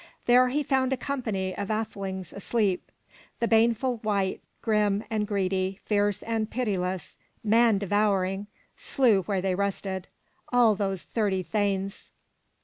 [0.25, 2.91] There he found a company of athelings asleep.
[3.39, 10.07] The baneful wight, grim and greedy, fierce and pitiless, man devouring, slew where they rested,
[10.51, 12.09] all those thirty thanes.